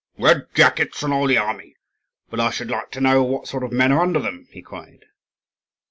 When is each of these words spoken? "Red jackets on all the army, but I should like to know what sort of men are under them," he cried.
"Red 0.17 0.47
jackets 0.55 1.03
on 1.03 1.13
all 1.13 1.27
the 1.27 1.37
army, 1.37 1.75
but 2.31 2.39
I 2.39 2.49
should 2.49 2.71
like 2.71 2.89
to 2.93 3.01
know 3.01 3.21
what 3.21 3.47
sort 3.47 3.61
of 3.61 3.71
men 3.71 3.91
are 3.91 4.01
under 4.01 4.19
them," 4.19 4.47
he 4.51 4.63
cried. 4.63 5.03